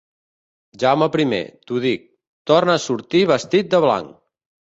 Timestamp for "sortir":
2.87-3.23